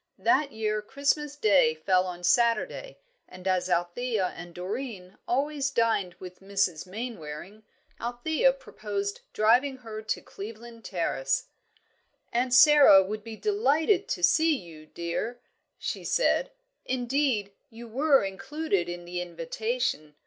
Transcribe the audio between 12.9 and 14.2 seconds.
would be delighted